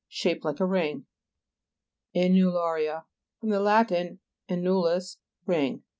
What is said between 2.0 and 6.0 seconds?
ANNULA'R*A fr. lat. annulus, ring.